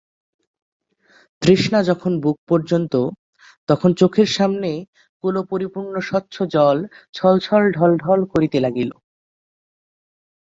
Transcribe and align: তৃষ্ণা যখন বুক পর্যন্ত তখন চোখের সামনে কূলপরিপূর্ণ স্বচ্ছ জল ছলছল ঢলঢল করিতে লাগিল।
তৃষ্ণা 1.41 1.79
যখন 1.83 2.11
বুক 2.21 2.37
পর্যন্ত 2.49 2.93
তখন 3.69 3.89
চোখের 3.93 4.29
সামনে 4.37 4.69
কূলপরিপূর্ণ 5.23 5.93
স্বচ্ছ 6.01 6.35
জল 6.53 6.77
ছলছল 7.13 7.61
ঢলঢল 7.75 8.21
করিতে 8.33 8.57
লাগিল। 8.59 8.91